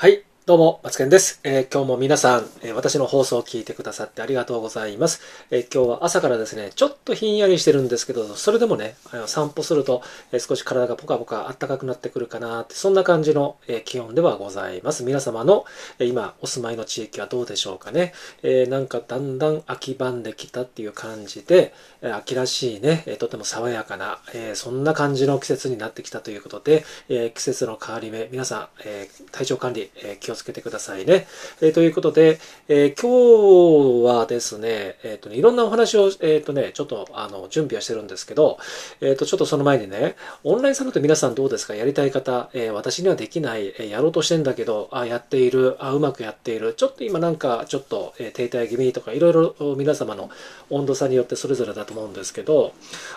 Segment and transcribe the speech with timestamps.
[0.00, 0.29] はい。
[0.50, 1.38] どうも、マツケンです。
[1.44, 5.20] えー今日も皆さん、えー私の放送を聞いてくださってありがとうございます。
[5.52, 10.02] えー今日は朝からですね、ちょっとひんやりしてるんですけど、それでもね、あの散歩すると、
[10.32, 15.04] えー少し体がポカポカ暖かくなってくるかなって、そんな感じの、えー気温ではございます。
[15.04, 15.66] 皆様の、
[16.00, 18.12] えー今お住まいの地域はどうでしょうかね。
[18.42, 21.72] えーなんかだんだん秋ばんできたっていう感じで、
[22.02, 31.26] えー秋らしいね、えーとても爽やかな、えーそんな感じの季節になってきたということで、えー季節の変わり目、皆さん、えー体調管理、えー気をつけてくださいね。
[31.60, 38.58] えーということで、えー今日はですね、えっ、とね、いろんなお話を、えっ、とね、ちょっと、あの、準備はしてるんですけど、
[39.00, 41.74] えっ、と、ちょっとその前にね、オンラインサロンって皆さんどうですか？
[41.74, 50.30] やりたい方、え私にはできない、えやろうとしてんだけど、あ、やっている、あ、うまくやっている、ちょっと今なんか、ちょっと、え停滞気味とか、いろいろ皆様の
[50.68, 52.72] 温度差によってそれぞれだと思うんですけど、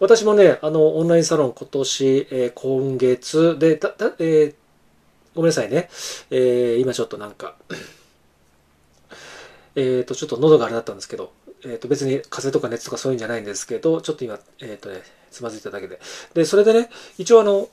[0.00, 4.54] 私もね、あの、オンラインサロン今年、え今月で、たたえー
[5.36, 5.90] ごめんなさいね。
[6.30, 7.56] えー今ちょっとなんか、
[9.76, 11.30] えっ、と、ちょっと喉があれだったんですけど、
[11.62, 16.00] えっ、と、別に風邪とか熱とかそういうんじゃないんですけど、ちょっと今、えっ、とね、つまずいただけで。
[16.32, 17.68] で、それでね、一応あの、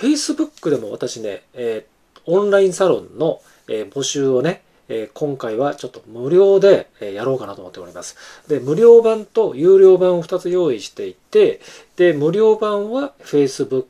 [0.00, 1.96] Facebook でも私ね、えー
[2.28, 8.16] オンラインサロンの、えー募集をね、えー今回はちょっと無料で、えーやろうかなと思っております。
[8.48, 11.60] で、無料版と有料版を2つ用意していて、
[11.94, 13.84] で、無料版は Facebook、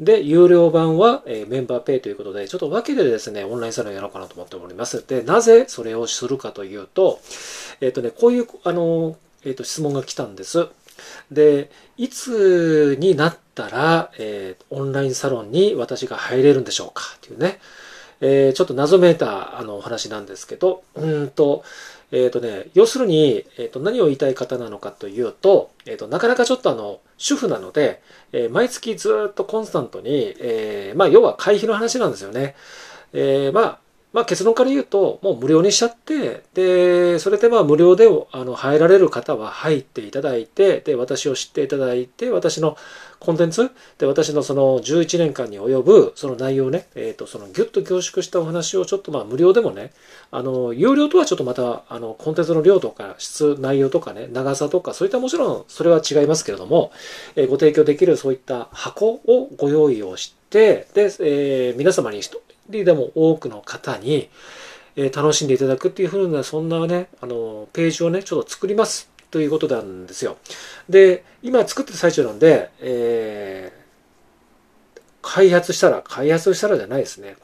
[0.00, 5.04] で、有料版は、えメンバーペイということで、ちょっと分けてですね、オンラインサロンやろうかなと思っております。
[5.06, 7.20] で、なぜそれをするかというと、
[7.80, 10.68] えっ、とね、こういう、あの、えっ、と、質問が来たんです。
[11.30, 17.60] で、いつになったら、えーオンラインサロンに私が入れるんでしょうかっていうね、
[18.20, 21.64] えーちょっと謎めいたあのお話なんですけど、うんと、
[22.14, 32.54] えっ、とね、要するに、えーと、何を言いたい方なのかというと、えっ、と、なかなかちょっとあの、主婦なので、え毎月ずっとコンスタントに、えまあ、要は会費の話なんですよね。
[33.12, 33.78] えまあ、
[34.14, 42.76] まあ、結論から言うと、もう無料にしちゃって、で、それでまあ無料であの入られる方は入っていただいて、で、私を知っていただいて、私の
[43.18, 49.92] コンテンツ、で、私のその11年間に及ぶその内容をね、えっ、と、そのギュッと凝縮したお話をちょっとまあ無料でもね、
[50.30, 56.92] あの、有料とはちょっとまた、あの、コンテンツの量とか質、内容とかね、長さとか、そういったもちろんそれは違いますけれども、
[57.36, 64.28] えーご提供できるそういった箱をご用意をして、で、えー皆様に一人でも多くの方に、
[64.96, 69.13] え楽しんでいただくっていうふうな、そんなね、あの、ページをね、ちょっと作ります。
[69.34, 70.36] ということなんですよ。
[70.88, 73.84] で、今作ってる最中なんで、えー
[75.26, 77.36] 開発したら、開発したらじゃないですね。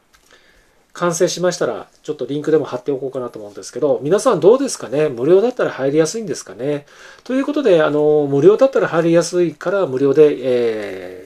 [0.92, 5.08] 完成しましたら、ちょっとリンクでも貼っておこうかなと思うんですけど、皆さんどうですかね？
[5.08, 6.84] 無料だったら入りやすいんですかね？
[7.24, 11.24] ということで、あの、無料だったら入りやすいから無料で、え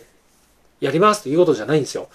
[0.80, 2.08] ーやりますということじゃないんですよ。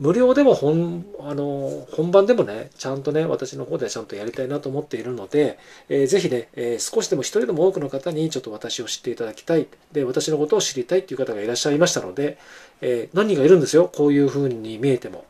[0.00, 5.58] 無料でも本、あの、本番でもね、ちゃんとね、私の方ではちゃんとやりたいなと思っているので、
[5.90, 9.68] えーぜひね、えー少しでも一人でも多くの方にちょっと私を知っていただきたい。
[9.92, 12.38] で、私のことを知りたいっていう方がいらっしゃいましたので、
[12.80, 13.90] えー何人がいるんですよ。
[13.94, 15.26] こういう風に見えても。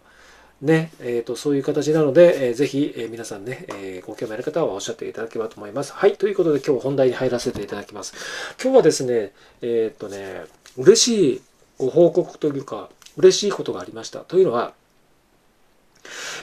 [0.62, 5.92] ね、えっ、と、そういう形なので、えーぜひ、えー皆さんね、えーご興味ある方はおっしゃっていただければと思います。
[5.92, 8.14] はい、ということで今日本題に入らせていただきます。
[8.62, 9.32] 今日はですね、
[9.62, 10.44] えっ、とね、
[10.76, 11.40] 嬉しい
[11.78, 14.20] ご報告というか、嬉しいことがありました。
[14.20, 14.74] というのは、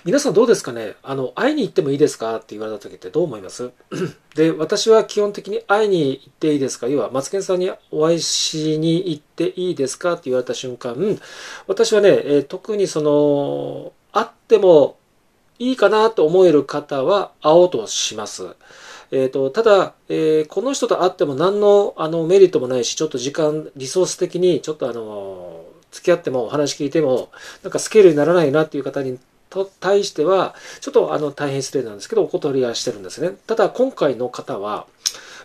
[0.05, 0.95] 皆さんどうですかね？
[1.01, 2.35] あの、会いに行ってもいいですか？
[2.37, 3.71] って言われた時ってどう思います？
[4.35, 6.87] で、私は基本的に会いに行っていいですか？
[6.87, 10.13] 要は、マツケンさんにお会いしに行っていいですか？
[10.13, 10.95] って言われた瞬間、
[11.65, 14.97] 私はね、え特にその、会っても
[15.59, 18.55] いいかなと思える方は会おうとします。
[19.09, 25.56] えー、とただ、えーこの人と会っても何のあのメリットもないし、ちょっと時間、リソース的にちょっとあの、
[25.91, 27.29] 付き合ってもお話聞いても、
[27.63, 33.31] なんかスケールにならないなっていう方にと対しては、ちょっとあの大変失礼なんですけど、お断りはしてるんですね。
[33.47, 34.85] ただ今回の方は、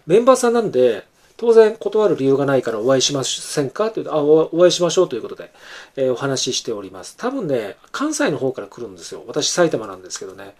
[0.06, 5.50] メンバーさんなんで、当然断る理由がないからお会いしませんかというとあおお会いしましょうということで、
[5.96, 7.16] えーお話ししております。
[7.16, 9.24] 多分ね、関西の方から来るんですよ。
[9.26, 10.54] 私埼玉なんですけどね。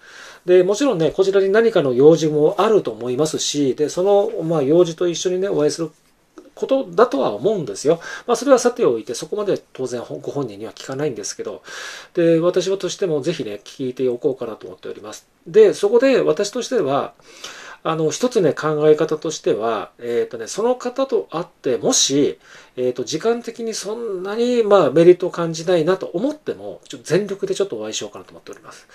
[0.44, 5.92] で、もちろんね、こちらに何かの用事もあると思いますし、で、その、まあ、用事と一緒にね、お会いする
[6.62, 8.00] ことだとは思うんですよ。
[8.26, 11.62] まあ、それはさておいて、そこまで当然ご本人には聞かないんですけど、
[12.14, 15.26] で、私はとしてもぜひね、聞いておこうかなと思っております。
[15.46, 17.14] で、そこで私としては、
[17.84, 22.38] あの、一つね、考え方としては、えっ、とね、その方と会って、もし、
[22.76, 28.86] えっ、と、時間的にそんなに、まあ、メリットを感じないなと思っても、ちょ全力でちょっとお会いしようかなと思っております。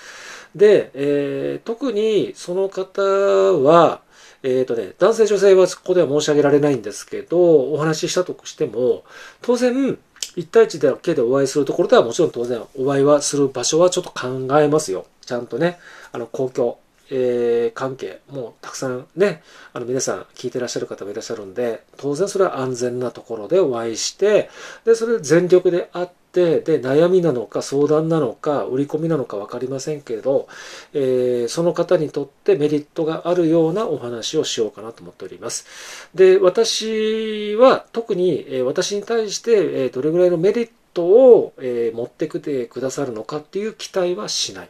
[0.56, 4.02] で、えー特にその方は、
[4.44, 9.04] えっ、とね、男性女性はここでは申し上げられないんですけど、お話ししたとしても、
[9.42, 9.98] 当然、
[10.36, 15.07] 一対一だけでお会いするところではもちろん当然お会いはする場所はちょっと考えますよ。
[15.25, 15.80] ちゃんとね、
[16.12, 16.80] あの、公共、
[17.10, 19.42] えー、関係もうたくさんね、
[19.74, 24.50] あの皆さん聞いてらっしゃる方もいらっしゃるんで、当然それは安全なところでお会いして、
[24.86, 30.48] で、それで全力であって、で、悩みなのか相談なのか売り込みなのか分かりませんけれど、
[30.94, 35.66] えー、その方にとってメリットがあるようなお話をしようかなと思っております。
[36.13, 44.69] で、私は特に、え私に対して、えどれぐらいのメリットを、え持ってきてくださるのかっていう期待はしない。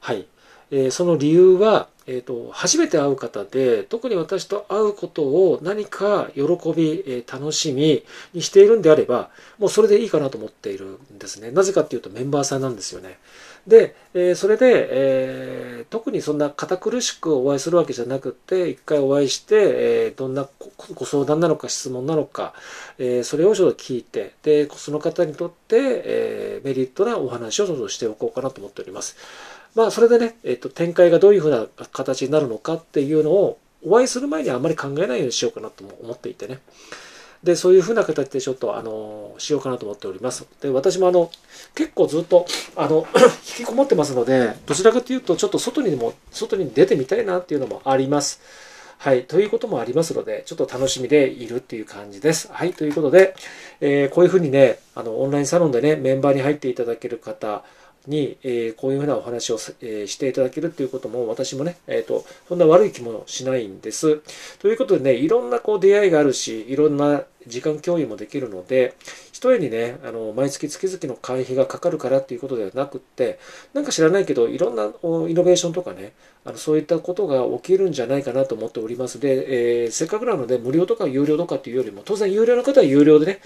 [0.00, 0.26] はい。
[0.70, 6.42] えその理由は、えーと、初めて会う方で特に私と会うことを何か喜
[6.74, 11.50] び、えー、楽しみにしているんであればもうそれでいいかなと思っているんですね。
[11.50, 13.18] なぜかっていうとメンバーさんなんですよね。
[13.66, 20.48] で、えー、それで、えー、特にそんな堅苦しくお会いするわけじゃなくて一回お会いして、えどんな
[20.94, 22.54] ご相談なのか質問なのか、
[22.98, 29.16] えそれをちょっと聞いてでその方にとって、えメリットなお話をちょっとしておこうかなと思っております。
[29.76, 36.60] まあ、それでね、えっと、展開がどういうふうな形になるのかっていうのを、お会いする前にあんまり考えないようにしようかなとも思っていてね。
[37.44, 40.46] で、そういうふうな形でちょっと、あの、しようかなと思っております。
[40.62, 41.30] で、私もあの、
[41.74, 43.06] 結構ずっと、あの、
[43.58, 48.40] 引きこもってますので、どちらかというと、ちょっと外にも、外に出てみたいなっていうのもあります。
[48.96, 49.24] はい。
[49.24, 52.48] ということもありますので、ちょっと楽しみでいるっていう感じです。
[52.50, 52.72] はい。
[52.72, 53.34] ということで、
[53.82, 57.62] えー、こういうふうにね、あの、オンラインサロンでね、メンバーに入っていただける方、
[58.06, 64.20] に、え、こういうふうなお話を、え、していただけるということも、私もね、えっ、と、そんな悪い気もしないんです。
[64.58, 68.94] ということでね、いろんなこう出会いがあるし、いろんな時間共有もできるので、
[69.36, 73.38] 一重にね、あの、毎月月々の会費がかかるからっていうことではなくって、
[73.74, 74.88] なんか知らないけど、いろんなイ
[75.34, 76.14] ノベーションとかね、
[76.46, 83.40] あのそういったことが起きるんじゃないかなと思っておりますで、えー、せっかくなので、無料とか有料とかっていうよりも、当然有料の方は有料でね、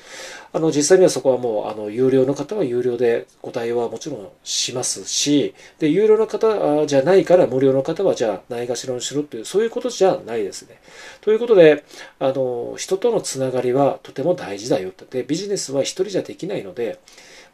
[0.53, 10.79] あの、実際にはそこはもう、あの、有料の方は有料でご対応はもちろんしますし、で、有料の方じゃないから無料の方はじゃあないがしろにしろっていう、そういうことじゃないですね。
[11.23, 11.85] ということで、
[12.19, 15.07] あの、人とのつながりはとても大事だよって。
[15.07, 16.99] で、ビジネスは一人じゃできないので、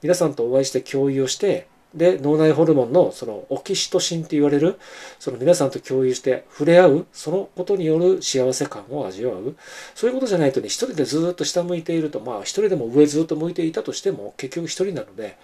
[0.03, 4.79] 皆さんとお会いして共有をして、で脳内ホルモンのそのオキシトシンって言われる
[5.19, 9.57] その皆さんと共有して触れ合うそのことによる幸せ感を味わう。
[9.95, 15.39] そういうことじゃないとね一人でずっと下向いているとまあ一人でも上ずっと向いていたとしても結局一人なので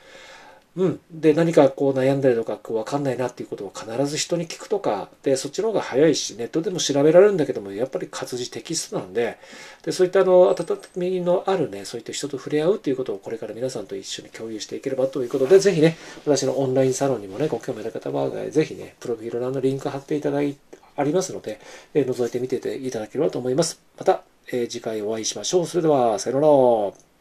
[0.74, 1.00] うん。
[1.10, 9.38] で、何かこう悩んだりとか、こうわかんないなっていうことを必ず人に聞くとか、で、そっちの方が早いし、ネットでも調べられるんだけども、やっぱり活字テキストなんで、
[9.84, 21.60] で、そういったあの、温みのあるね、そういった人と触れ合うっていうことをこれから皆さんと一緒に共有していければということで、ぜひね、私のオンラインサロンにもね、ご興味ある方は、ぜひね、プロフィール欄のリンク貼っていただいて、ありますので、
[21.94, 23.80] え覗いてみていただければと思います。
[23.98, 25.66] また、え、次回お会いしましょう。
[25.66, 27.11] それでは、さよなら。